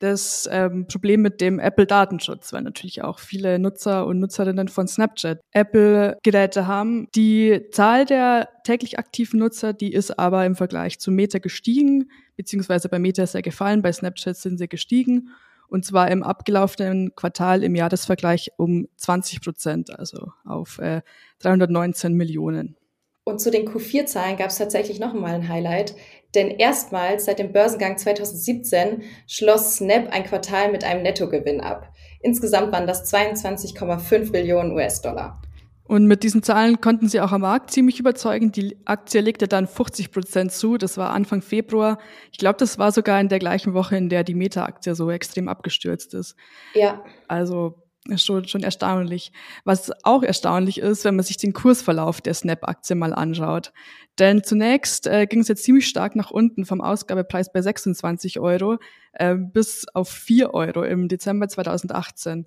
das 0.04 0.48
ähm, 0.50 0.86
Problem 0.86 1.22
mit 1.22 1.40
dem 1.40 1.58
Apple-Datenschutz, 1.58 2.52
weil 2.52 2.62
natürlich 2.62 3.02
auch 3.02 3.18
viele 3.18 3.58
Nutzer 3.58 4.06
und 4.06 4.20
Nutzerinnen 4.20 4.68
von 4.68 4.86
Snapchat 4.86 5.40
Apple-Geräte 5.52 6.66
haben. 6.66 7.08
Die 7.14 7.62
Zahl 7.72 8.04
der 8.04 8.48
täglich 8.64 8.98
aktiven 8.98 9.40
Nutzer, 9.40 9.72
die 9.72 9.92
ist 9.92 10.18
aber 10.18 10.46
im 10.46 10.54
Vergleich 10.54 10.98
zu 10.98 11.10
Meta 11.10 11.38
gestiegen, 11.38 12.10
beziehungsweise 12.36 12.88
bei 12.88 12.98
Meta 12.98 13.22
ist 13.22 13.34
er 13.34 13.42
gefallen, 13.42 13.82
bei 13.82 13.92
Snapchat 13.92 14.36
sind 14.36 14.58
sie 14.58 14.68
gestiegen. 14.68 15.30
Und 15.68 15.84
zwar 15.84 16.10
im 16.10 16.22
abgelaufenen 16.22 17.14
Quartal 17.14 17.64
im 17.64 17.74
Jahresvergleich 17.74 18.50
um 18.58 18.86
20 18.96 19.40
Prozent, 19.40 19.98
also 19.98 20.32
auf 20.44 20.78
äh, 20.78 21.00
319 21.40 22.14
Millionen. 22.14 22.76
Und 23.26 23.40
zu 23.40 23.50
den 23.50 23.66
Q4-Zahlen 23.66 24.36
gab 24.36 24.50
es 24.50 24.58
tatsächlich 24.58 25.00
noch 25.00 25.14
einmal 25.14 25.34
ein 25.34 25.48
Highlight, 25.48 25.94
denn 26.34 26.50
erstmals 26.50 27.24
seit 27.24 27.38
dem 27.38 27.52
Börsengang 27.52 27.96
2017 27.96 29.02
schloss 29.26 29.76
Snap 29.76 30.12
ein 30.12 30.24
Quartal 30.24 30.70
mit 30.70 30.84
einem 30.84 31.02
Nettogewinn 31.02 31.62
ab. 31.62 31.90
Insgesamt 32.20 32.70
waren 32.72 32.86
das 32.86 33.10
22,5 33.12 34.30
Billionen 34.30 34.72
US-Dollar. 34.72 35.40
Und 35.86 36.06
mit 36.06 36.22
diesen 36.22 36.42
Zahlen 36.42 36.80
konnten 36.80 37.08
sie 37.08 37.20
auch 37.20 37.32
am 37.32 37.42
Markt 37.42 37.70
ziemlich 37.70 38.00
überzeugen. 38.00 38.52
Die 38.52 38.76
Aktie 38.86 39.20
legte 39.20 39.48
dann 39.48 39.66
50 39.66 40.10
Prozent 40.10 40.52
zu. 40.52 40.78
Das 40.78 40.96
war 40.96 41.10
Anfang 41.10 41.42
Februar. 41.42 41.98
Ich 42.32 42.38
glaube, 42.38 42.56
das 42.58 42.78
war 42.78 42.90
sogar 42.90 43.20
in 43.20 43.28
der 43.28 43.38
gleichen 43.38 43.74
Woche, 43.74 43.96
in 43.96 44.08
der 44.08 44.24
die 44.24 44.34
Meta-Aktie 44.34 44.94
so 44.94 45.10
extrem 45.10 45.46
abgestürzt 45.46 46.14
ist. 46.14 46.36
Ja. 46.74 47.04
Also 47.28 47.83
schon, 48.16 48.46
schon 48.46 48.62
erstaunlich. 48.62 49.32
Was 49.64 49.90
auch 50.04 50.22
erstaunlich 50.22 50.78
ist, 50.78 51.04
wenn 51.04 51.16
man 51.16 51.24
sich 51.24 51.36
den 51.36 51.52
Kursverlauf 51.52 52.20
der 52.20 52.34
Snap-Aktie 52.34 52.96
mal 52.96 53.14
anschaut. 53.14 53.72
Denn 54.18 54.44
zunächst 54.44 55.06
äh, 55.06 55.26
ging 55.26 55.40
es 55.40 55.48
jetzt 55.48 55.64
ziemlich 55.64 55.86
stark 55.86 56.14
nach 56.14 56.30
unten 56.30 56.66
vom 56.66 56.80
Ausgabepreis 56.80 57.52
bei 57.52 57.62
26 57.62 58.40
Euro 58.40 58.78
äh, 59.12 59.34
bis 59.34 59.86
auf 59.94 60.08
4 60.08 60.54
Euro 60.54 60.84
im 60.84 61.08
Dezember 61.08 61.48
2018. 61.48 62.46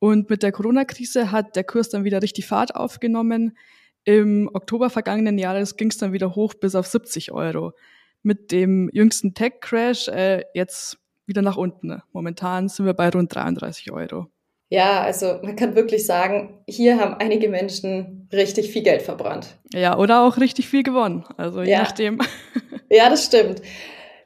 Und 0.00 0.30
mit 0.30 0.42
der 0.42 0.52
Corona-Krise 0.52 1.32
hat 1.32 1.56
der 1.56 1.64
Kurs 1.64 1.88
dann 1.88 2.04
wieder 2.04 2.22
richtig 2.22 2.46
Fahrt 2.46 2.74
aufgenommen. 2.74 3.56
Im 4.04 4.48
Oktober 4.52 4.90
vergangenen 4.90 5.38
Jahres 5.38 5.76
ging 5.76 5.90
es 5.90 5.98
dann 5.98 6.12
wieder 6.12 6.34
hoch 6.34 6.54
bis 6.54 6.74
auf 6.74 6.86
70 6.86 7.32
Euro. 7.32 7.72
Mit 8.22 8.52
dem 8.52 8.90
jüngsten 8.92 9.34
Tech-Crash 9.34 10.08
äh, 10.08 10.44
jetzt 10.54 10.98
wieder 11.26 11.42
nach 11.42 11.56
unten. 11.56 12.02
Momentan 12.12 12.68
sind 12.68 12.86
wir 12.86 12.94
bei 12.94 13.10
rund 13.10 13.34
33 13.34 13.92
Euro. 13.92 14.28
Ja, 14.70 15.00
also 15.00 15.38
man 15.42 15.56
kann 15.56 15.74
wirklich 15.74 16.04
sagen, 16.04 16.62
hier 16.68 17.00
haben 17.00 17.14
einige 17.14 17.48
Menschen 17.48 18.28
richtig 18.32 18.70
viel 18.70 18.82
Geld 18.82 19.02
verbrannt. 19.02 19.56
Ja, 19.72 19.96
oder 19.96 20.22
auch 20.22 20.36
richtig 20.38 20.68
viel 20.68 20.82
gewonnen. 20.82 21.24
Also 21.36 21.62
je 21.62 21.72
ja. 21.72 21.82
nachdem. 21.82 22.18
Ja, 22.90 23.10
das 23.10 23.26
stimmt. 23.26 23.60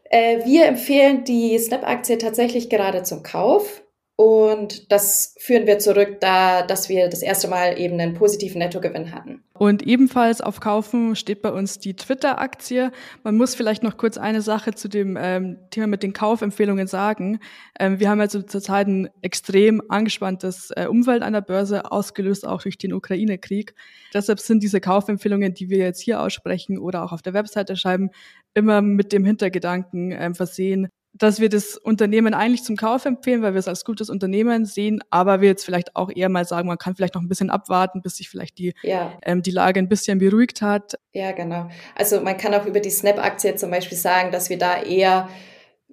Äh, 0.08 0.44
wir 0.44 0.66
empfehlen 0.66 1.24
die 1.24 1.58
Snap-Aktie 1.58 2.16
tatsächlich 2.16 2.70
gerade 2.70 3.02
zum 3.02 3.24
Kauf. 3.24 3.82
Und 4.16 4.92
das 4.92 5.34
führen 5.38 5.66
wir 5.66 5.78
zurück, 5.78 6.18
da, 6.20 6.62
dass 6.62 6.90
wir 6.90 7.08
das 7.08 7.22
erste 7.22 7.48
Mal 7.48 7.78
eben 7.78 7.98
einen 7.98 8.12
positiven 8.12 8.58
Nettogewinn 8.58 9.12
hatten. 9.12 9.42
Und 9.54 9.82
ebenfalls 9.82 10.42
auf 10.42 10.60
Kaufen 10.60 11.16
steht 11.16 11.40
bei 11.40 11.50
uns 11.50 11.78
die 11.78 11.94
Twitter-Aktie. 11.94 12.92
Man 13.22 13.36
muss 13.36 13.54
vielleicht 13.54 13.82
noch 13.82 13.96
kurz 13.96 14.18
eine 14.18 14.42
Sache 14.42 14.74
zu 14.74 14.88
dem 14.88 15.16
ähm, 15.18 15.58
Thema 15.70 15.86
mit 15.86 16.02
den 16.02 16.12
Kaufempfehlungen 16.12 16.86
sagen. 16.88 17.40
Ähm, 17.80 18.00
wir 18.00 18.10
haben 18.10 18.20
also 18.20 18.42
zurzeit 18.42 18.86
ein 18.86 19.08
extrem 19.22 19.82
angespanntes 19.88 20.70
äh, 20.76 20.86
Umfeld 20.86 21.22
an 21.22 21.32
der 21.32 21.40
Börse, 21.40 21.90
ausgelöst 21.90 22.46
auch 22.46 22.62
durch 22.62 22.76
den 22.76 22.92
Ukraine-Krieg. 22.92 23.74
Deshalb 24.12 24.40
sind 24.40 24.62
diese 24.62 24.80
Kaufempfehlungen, 24.80 25.54
die 25.54 25.70
wir 25.70 25.78
jetzt 25.78 26.00
hier 26.00 26.20
aussprechen 26.20 26.78
oder 26.78 27.02
auch 27.02 27.12
auf 27.12 27.22
der 27.22 27.32
Webseite 27.32 27.76
schreiben, 27.76 28.10
immer 28.52 28.82
mit 28.82 29.12
dem 29.12 29.24
Hintergedanken 29.24 30.12
ähm, 30.12 30.34
versehen, 30.34 30.88
dass 31.22 31.38
wir 31.38 31.48
das 31.48 31.76
Unternehmen 31.76 32.34
eigentlich 32.34 32.64
zum 32.64 32.76
Kauf 32.76 33.04
empfehlen, 33.04 33.42
weil 33.42 33.54
wir 33.54 33.60
es 33.60 33.68
als 33.68 33.84
gutes 33.84 34.10
Unternehmen 34.10 34.64
sehen, 34.64 35.04
aber 35.10 35.40
wir 35.40 35.48
jetzt 35.48 35.64
vielleicht 35.64 35.94
auch 35.94 36.10
eher 36.12 36.28
mal 36.28 36.44
sagen, 36.44 36.66
man 36.66 36.78
kann 36.78 36.96
vielleicht 36.96 37.14
noch 37.14 37.22
ein 37.22 37.28
bisschen 37.28 37.48
abwarten, 37.48 38.02
bis 38.02 38.16
sich 38.16 38.28
vielleicht 38.28 38.58
die, 38.58 38.74
ja. 38.82 39.12
ähm, 39.22 39.40
die 39.40 39.52
Lage 39.52 39.78
ein 39.78 39.88
bisschen 39.88 40.18
beruhigt 40.18 40.62
hat. 40.62 40.98
Ja, 41.12 41.30
genau. 41.30 41.68
Also 41.94 42.20
man 42.20 42.36
kann 42.36 42.54
auch 42.54 42.66
über 42.66 42.80
die 42.80 42.90
Snap-Aktie 42.90 43.54
zum 43.54 43.70
Beispiel 43.70 43.96
sagen, 43.96 44.32
dass 44.32 44.50
wir 44.50 44.58
da 44.58 44.82
eher 44.82 45.28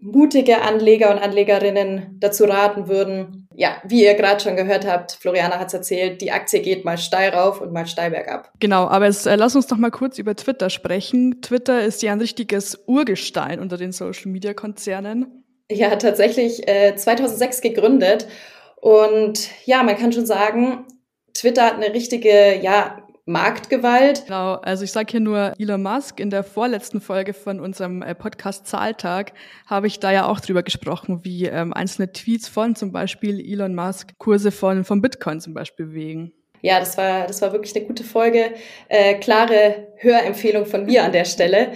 mutige 0.02 0.62
Anleger 0.62 1.12
und 1.12 1.20
Anlegerinnen 1.20 2.18
dazu 2.20 2.46
raten 2.46 2.88
würden, 2.88 3.49
ja, 3.60 3.82
wie 3.84 4.06
ihr 4.06 4.14
gerade 4.14 4.40
schon 4.42 4.56
gehört 4.56 4.88
habt, 4.88 5.12
Floriana 5.12 5.60
hat 5.60 5.68
es 5.68 5.74
erzählt, 5.74 6.22
die 6.22 6.32
Aktie 6.32 6.62
geht 6.62 6.86
mal 6.86 6.98
steil 6.98 7.32
rauf 7.32 7.60
und 7.60 7.74
mal 7.74 7.86
steil 7.86 8.10
bergab. 8.10 8.54
Genau, 8.62 8.88
aber 8.88 9.08
jetzt, 9.08 9.28
äh, 9.28 9.36
lass 9.36 9.54
uns 9.54 9.68
doch 9.68 9.76
mal 9.76 9.92
kurz 9.92 10.18
über 10.18 10.34
Twitter 10.34 10.70
sprechen. 10.70 11.42
Twitter 11.42 11.84
ist 11.84 12.02
ja 12.02 12.14
ein 12.14 12.22
richtiges 12.22 12.80
Urgestein 12.88 13.60
unter 13.60 13.76
den 13.76 13.92
Social-Media-Konzernen. 13.92 15.44
Ja, 15.70 15.94
tatsächlich 15.98 16.70
äh, 16.70 16.96
2006 16.96 17.60
gegründet. 17.60 18.30
Und 18.78 19.50
ja, 19.66 19.84
man 19.84 19.98
kann 19.98 20.14
schon 20.14 20.26
sagen, 20.26 20.86
Twitter 21.34 21.66
hat 21.66 21.76
eine 21.76 21.94
richtige, 21.94 22.62
ja, 22.62 23.09
Marktgewalt. 23.30 24.26
Genau, 24.26 24.56
also 24.56 24.84
ich 24.84 24.92
sage 24.92 25.12
hier 25.12 25.20
nur 25.20 25.54
Elon 25.60 25.84
Musk. 25.84 26.20
In 26.20 26.32
der 26.32 26.44
vorletzten 26.44 27.00
Folge 27.00 27.34
von 27.34 27.60
unserem 27.60 28.02
äh, 28.02 28.16
Podcast 28.16 28.66
Zahltag 28.68 29.34
habe 29.68 29.88
ich 29.88 30.00
da 30.00 30.12
ja 30.12 30.26
auch 30.26 30.40
drüber 30.40 30.64
gesprochen, 30.64 31.24
wie 31.24 31.46
ähm, 31.46 31.72
einzelne 31.72 32.12
Tweets 32.12 32.48
von 32.48 32.76
zum 32.76 32.92
Beispiel 32.92 33.40
Elon 33.40 33.76
Musk 33.76 34.18
Kurse 34.18 34.52
von, 34.52 34.84
von 34.84 35.02
Bitcoin 35.02 35.40
zum 35.40 35.54
Beispiel 35.54 35.86
bewegen. 35.86 36.34
Ja, 36.62 36.80
das 36.80 36.98
war, 36.98 37.28
das 37.28 37.42
war 37.42 37.52
wirklich 37.54 37.76
eine 37.76 37.86
gute 37.86 38.04
Folge. 38.04 38.54
Äh, 38.90 39.16
klare 39.16 39.88
Hörempfehlung 39.98 40.66
von 40.66 40.86
mir 40.86 41.04
an 41.04 41.12
der 41.12 41.26
Stelle. 41.26 41.74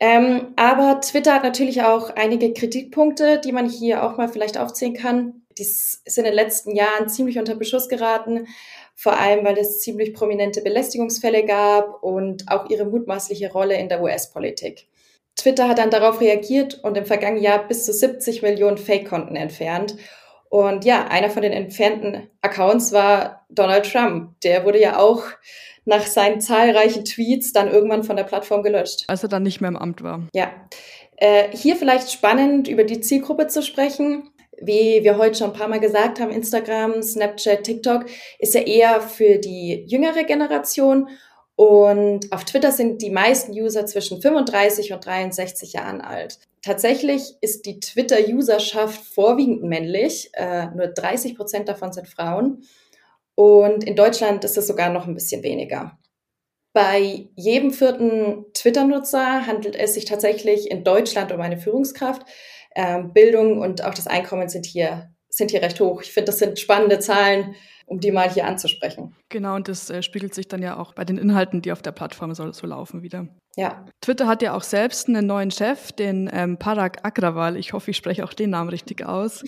Ähm, 0.00 0.54
aber 0.56 1.02
Twitter 1.02 1.34
hat 1.34 1.44
natürlich 1.44 1.82
auch 1.82 2.16
einige 2.16 2.54
Kritikpunkte, 2.54 3.38
die 3.38 3.52
man 3.52 3.68
hier 3.68 4.02
auch 4.02 4.16
mal 4.16 4.28
vielleicht 4.28 4.56
aufzählen 4.56 4.94
kann. 4.94 5.42
Die 5.58 5.62
ist 5.62 6.16
in 6.16 6.24
den 6.24 6.32
letzten 6.32 6.74
Jahren 6.74 7.10
ziemlich 7.10 7.38
unter 7.38 7.54
Beschuss 7.54 7.88
geraten 7.88 8.46
vor 9.00 9.18
allem 9.18 9.46
weil 9.46 9.56
es 9.56 9.80
ziemlich 9.80 10.12
prominente 10.12 10.60
Belästigungsfälle 10.60 11.46
gab 11.46 12.02
und 12.02 12.50
auch 12.50 12.68
ihre 12.68 12.84
mutmaßliche 12.84 13.50
Rolle 13.50 13.78
in 13.78 13.88
der 13.88 14.02
US-Politik. 14.02 14.88
Twitter 15.36 15.68
hat 15.68 15.78
dann 15.78 15.88
darauf 15.88 16.20
reagiert 16.20 16.84
und 16.84 16.98
im 16.98 17.06
vergangenen 17.06 17.42
Jahr 17.42 17.66
bis 17.66 17.86
zu 17.86 17.94
70 17.94 18.42
Millionen 18.42 18.76
Fake-Konten 18.76 19.36
entfernt. 19.36 19.96
Und 20.50 20.84
ja, 20.84 21.06
einer 21.06 21.30
von 21.30 21.40
den 21.40 21.52
entfernten 21.52 22.28
Accounts 22.42 22.92
war 22.92 23.46
Donald 23.48 23.90
Trump. 23.90 24.38
Der 24.42 24.66
wurde 24.66 24.78
ja 24.78 24.98
auch 24.98 25.22
nach 25.86 26.04
seinen 26.04 26.42
zahlreichen 26.42 27.06
Tweets 27.06 27.54
dann 27.54 27.70
irgendwann 27.70 28.04
von 28.04 28.16
der 28.16 28.24
Plattform 28.24 28.62
gelöscht. 28.62 29.04
Als 29.06 29.22
er 29.22 29.30
dann 29.30 29.44
nicht 29.44 29.62
mehr 29.62 29.68
im 29.68 29.76
Amt 29.78 30.02
war. 30.02 30.28
Ja. 30.34 30.50
Äh, 31.16 31.56
hier 31.56 31.76
vielleicht 31.76 32.12
spannend, 32.12 32.68
über 32.68 32.84
die 32.84 33.00
Zielgruppe 33.00 33.46
zu 33.46 33.62
sprechen 33.62 34.30
wie 34.60 35.02
wir 35.02 35.18
heute 35.18 35.38
schon 35.38 35.50
ein 35.50 35.56
paar 35.56 35.68
Mal 35.68 35.80
gesagt 35.80 36.20
haben, 36.20 36.30
Instagram, 36.30 37.02
Snapchat, 37.02 37.64
TikTok 37.64 38.06
ist 38.38 38.54
ja 38.54 38.60
eher 38.60 39.00
für 39.00 39.38
die 39.38 39.84
jüngere 39.86 40.24
Generation. 40.24 41.08
Und 41.56 42.32
auf 42.32 42.44
Twitter 42.44 42.72
sind 42.72 43.02
die 43.02 43.10
meisten 43.10 43.52
User 43.52 43.84
zwischen 43.84 44.22
35 44.22 44.92
und 44.92 45.04
63 45.04 45.74
Jahren 45.74 46.00
alt. 46.00 46.38
Tatsächlich 46.62 47.34
ist 47.40 47.66
die 47.66 47.80
Twitter-Userschaft 47.80 49.04
vorwiegend 49.04 49.62
männlich. 49.62 50.30
Äh, 50.34 50.66
nur 50.74 50.88
30 50.88 51.36
Prozent 51.36 51.68
davon 51.68 51.92
sind 51.92 52.08
Frauen. 52.08 52.62
Und 53.34 53.84
in 53.84 53.96
Deutschland 53.96 54.44
ist 54.44 54.58
es 54.58 54.66
sogar 54.66 54.90
noch 54.90 55.06
ein 55.06 55.14
bisschen 55.14 55.42
weniger. 55.42 55.98
Bei 56.72 57.28
jedem 57.34 57.72
vierten 57.72 58.44
Twitter-Nutzer 58.54 59.46
handelt 59.46 59.74
es 59.74 59.94
sich 59.94 60.04
tatsächlich 60.04 60.70
in 60.70 60.84
Deutschland 60.84 61.32
um 61.32 61.40
eine 61.40 61.58
Führungskraft. 61.58 62.22
Ähm, 62.74 63.12
Bildung 63.12 63.58
und 63.58 63.84
auch 63.84 63.94
das 63.94 64.06
Einkommen 64.06 64.48
sind 64.48 64.66
hier, 64.66 65.10
sind 65.28 65.50
hier 65.50 65.62
recht 65.62 65.80
hoch. 65.80 66.02
Ich 66.02 66.12
finde, 66.12 66.26
das 66.26 66.38
sind 66.38 66.58
spannende 66.58 66.98
Zahlen 66.98 67.54
um 67.90 67.98
die 67.98 68.12
mal 68.12 68.30
hier 68.30 68.46
anzusprechen. 68.46 69.16
Genau, 69.30 69.56
und 69.56 69.66
das 69.66 69.90
äh, 69.90 70.00
spiegelt 70.04 70.32
sich 70.32 70.46
dann 70.46 70.62
ja 70.62 70.78
auch 70.78 70.94
bei 70.94 71.04
den 71.04 71.18
Inhalten, 71.18 71.60
die 71.60 71.72
auf 71.72 71.82
der 71.82 71.90
Plattform 71.90 72.32
so, 72.34 72.52
so 72.52 72.64
laufen, 72.68 73.02
wieder. 73.02 73.26
Ja. 73.56 73.84
Twitter 74.00 74.28
hat 74.28 74.42
ja 74.42 74.54
auch 74.54 74.62
selbst 74.62 75.08
einen 75.08 75.26
neuen 75.26 75.50
Chef, 75.50 75.90
den 75.90 76.30
ähm, 76.32 76.56
Parag 76.56 77.04
Agrawal. 77.04 77.56
Ich 77.56 77.72
hoffe, 77.72 77.90
ich 77.90 77.96
spreche 77.96 78.22
auch 78.22 78.32
den 78.32 78.50
Namen 78.50 78.70
richtig 78.70 79.04
aus 79.04 79.42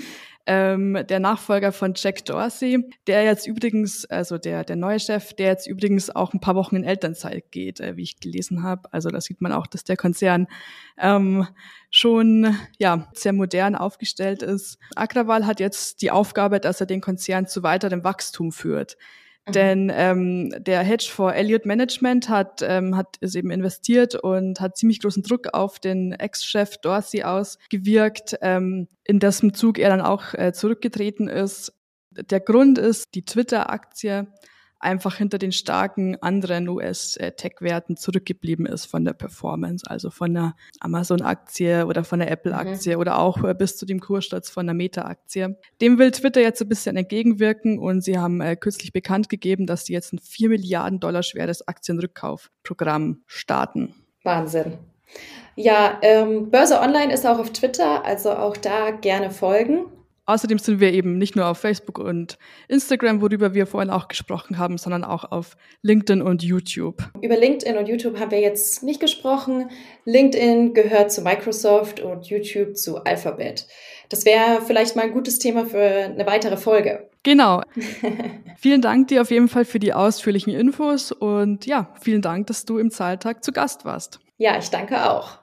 ähm, 0.47 0.99
der 1.09 1.21
Nachfolger 1.21 1.71
von 1.71 1.95
Jack 1.97 2.25
Dorsey, 2.25 2.85
der 3.07 3.25
jetzt 3.25 3.47
übrigens, 3.47 4.05
also 4.07 4.39
der, 4.39 4.65
der 4.65 4.77
neue 4.77 4.99
Chef, 4.99 5.35
der 5.35 5.49
jetzt 5.49 5.67
übrigens 5.67 6.11
auch 6.11 6.35
ein 6.35 6.41
paar 6.41 6.57
Wochen 6.57 6.77
in 6.77 6.85
Elternzeit 6.85 7.51
geht, 7.53 7.81
äh, 7.81 7.97
wie 7.97 8.03
ich 8.03 8.19
gelesen 8.19 8.63
habe. 8.63 8.93
Also 8.93 9.11
da 9.11 9.21
sieht 9.21 9.41
man 9.41 9.53
auch, 9.53 9.67
dass 9.67 9.85
der 9.85 9.97
Konzern 9.97 10.49
ähm, 10.99 11.47
schon 11.91 12.57
ja 12.79 13.09
sehr 13.15 13.33
modern 13.33 13.77
aufgestellt 13.77 14.43
ist. 14.43 14.79
Agrawal 14.97 15.47
hat 15.47 15.61
jetzt 15.61 16.03
die 16.03 16.11
Aufgabe, 16.11 16.59
dass 16.59 16.81
er 16.81 16.87
den 16.87 17.01
Konzern 17.01 17.47
zu 17.47 17.63
weiterem 17.63 18.03
Wachstum 18.03 18.51
führt. 18.51 18.97
Mhm. 19.47 19.53
Denn 19.53 19.93
ähm, 19.95 20.55
der 20.59 20.83
Hedgefonds 20.83 21.37
Elliott 21.37 21.67
Management 21.67 22.29
hat, 22.29 22.63
ähm, 22.63 22.97
hat 22.97 23.17
es 23.21 23.35
eben 23.35 23.51
investiert 23.51 24.15
und 24.15 24.61
hat 24.61 24.77
ziemlich 24.77 25.01
großen 25.01 25.23
Druck 25.23 25.53
auf 25.53 25.79
den 25.81 26.13
Ex-Chef 26.13 26.77
Dorsey 26.79 27.23
ausgewirkt, 27.25 28.37
ähm, 28.41 28.89
in 29.05 29.19
dessen 29.19 29.55
Zug 29.55 29.79
er 29.79 29.91
dann 29.91 30.01
auch 30.01 30.35
äh, 30.35 30.53
zurückgetreten 30.53 31.29
ist. 31.29 31.73
Der 32.11 32.41
Grund 32.41 32.79
ist, 32.79 33.15
die 33.15 33.25
Twitter-Aktie 33.25 34.29
einfach 34.83 35.17
hinter 35.17 35.39
den 35.39 35.53
starken 35.53 36.21
anderen 36.23 36.69
US-Tech-Werten 36.69 37.97
zurückgeblieben 37.97 38.67
ist 38.67 38.87
von 38.87 39.05
der 39.05 39.13
Performance, 39.13 39.89
also 39.89 40.11
von 40.11 40.35
der 40.35 40.55
Amazon-Aktie 40.81 41.87
oder 41.87 42.05
von 42.05 42.19
der 42.19 42.31
Apple-Aktie 42.31 42.95
mhm. 42.95 43.01
oder 43.01 43.19
auch 43.19 43.43
äh, 43.45 43.55
bis 43.55 43.77
zu 43.77 43.87
dem 43.87 44.01
Kurssturz 44.01 44.51
von 44.51 44.67
der 44.67 44.75
Meta-Aktie. 44.75 45.57
Dem 45.81 45.99
will 45.99 46.11
Twitter 46.11 46.41
jetzt 46.41 46.61
ein 46.61 46.69
bisschen 46.69 46.97
entgegenwirken 46.97 47.79
und 47.79 48.03
sie 48.03 48.19
haben 48.19 48.41
äh, 48.41 48.57
kürzlich 48.57 48.93
bekannt 48.93 49.29
gegeben, 49.29 49.67
dass 49.67 49.87
sie 49.87 49.93
jetzt 49.93 50.13
ein 50.13 50.19
4 50.19 50.49
Milliarden 50.49 51.01
Dollar 51.01 51.23
schweres 51.23 51.67
Aktienrückkaufprogramm 51.67 53.23
starten. 53.27 53.95
Wahnsinn. 54.25 54.79
Ja, 55.55 55.99
ähm, 56.03 56.51
Börse 56.51 56.81
Online 56.81 57.13
ist 57.13 57.27
auch 57.27 57.39
auf 57.39 57.53
Twitter, 57.53 58.05
also 58.05 58.33
auch 58.33 58.57
da 58.57 58.91
gerne 58.91 59.31
folgen. 59.31 59.85
Außerdem 60.25 60.59
sind 60.59 60.79
wir 60.79 60.93
eben 60.93 61.19
nicht 61.19 61.35
nur 61.35 61.47
auf 61.49 61.59
Facebook 61.59 61.99
und 61.99 62.39
Instagram, 62.69 63.21
worüber 63.21 63.55
wir 63.55 63.67
vorhin 63.67 63.91
auch 63.91 64.07
gesprochen 64.07 64.57
haben, 64.57 64.79
sondern 64.79 65.03
auch 65.03 65.25
auf 65.31 65.57
LinkedIn 65.83 66.23
und 66.23 66.45
YouTube. 66.45 67.03
Über 67.21 67.37
LinkedIn 67.37 67.77
und 67.77 67.89
YouTube 67.89 68.21
haben 68.21 68.31
wir 68.31 68.41
jetzt 68.41 68.85
nicht 68.85 69.01
gesprochen. 69.01 69.69
LinkedIn 70.05 70.75
gehört 70.75 71.11
zu 71.11 71.23
Microsoft 71.23 71.99
und 71.99 72.27
YouTube 72.27 72.77
zu 72.77 73.03
Alphabet. 73.05 73.67
Das 74.11 74.25
wäre 74.25 74.61
vielleicht 74.65 74.95
mal 74.95 75.03
ein 75.03 75.13
gutes 75.13 75.41
Thema 75.41 75.67
für 75.67 75.81
eine 75.81 76.27
weitere 76.27 76.57
Folge. 76.57 77.09
Genau. 77.25 77.63
vielen 78.59 78.81
Dank 78.81 79.09
dir 79.09 79.23
auf 79.23 79.31
jeden 79.31 79.49
Fall 79.49 79.65
für 79.65 79.79
die 79.79 79.93
ausführlichen 79.93 80.53
Infos 80.53 81.11
und 81.11 81.67
ja, 81.67 81.93
vielen 82.01 82.23
Dank, 82.23 82.47
dass 82.47 82.65
du 82.65 82.79
im 82.79 82.91
Zahltag 82.91 83.43
zu 83.43 83.53
Gast 83.53 83.85
warst. 83.85 84.21
Ja, 84.39 84.57
ich 84.59 84.71
danke 84.71 85.11
auch. 85.11 85.39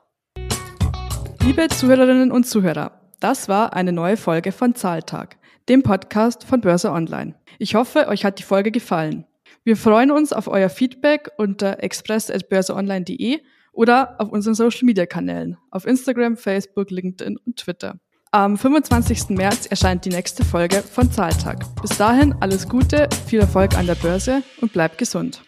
Liebe 1.44 1.68
Zuhörerinnen 1.70 2.32
und 2.32 2.44
Zuhörer, 2.46 2.99
das 3.20 3.50
war 3.50 3.74
eine 3.74 3.92
neue 3.92 4.18
Folge 4.18 4.52
von 4.52 4.76
Zahltag, 4.76 5.38
dem 5.68 5.84
Podcast 5.84 6.44
von 6.44 6.62
Börse 6.62 6.92
Online. 6.92 7.36
Ich 7.58 7.76
hoffe, 7.76 8.08
euch 8.08 8.24
hat 8.24 8.40
die 8.40 8.44
Folge 8.44 8.72
gefallen. 8.72 9.26
Wir 9.64 9.76
freuen 9.76 10.12
uns 10.12 10.32
auf 10.32 10.48
euer 10.48 10.70
Feedback 10.70 11.30
unter 11.38 11.84
express.börseonline.de 11.84 13.40
oder 13.74 14.16
auf 14.20 14.32
unseren 14.32 14.56
Social 14.56 14.86
Media 14.86 15.06
Kanälen 15.06 15.58
auf 15.70 15.86
Instagram, 15.86 16.38
Facebook, 16.38 16.92
LinkedIn 16.92 17.38
und 17.46 17.58
Twitter. 17.58 18.00
Am 18.32 18.58
25. 18.58 19.30
März 19.30 19.66
erscheint 19.66 20.06
die 20.06 20.10
nächste 20.10 20.46
Folge 20.46 20.78
von 20.78 21.12
Zahltag. 21.12 21.66
Bis 21.82 21.98
dahin 21.98 22.36
alles 22.40 22.70
Gute, 22.70 23.10
viel 23.28 23.40
Erfolg 23.40 23.76
an 23.78 23.88
der 23.88 23.96
Börse 23.96 24.44
und 24.62 24.72
bleibt 24.72 24.98
gesund. 24.98 25.42